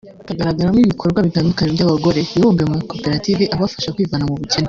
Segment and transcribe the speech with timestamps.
[0.27, 4.57] kagaragaramo ibikorwa bitandukanye by’abagore bibumbiye mu makoperative abafasha kwivana mu bukene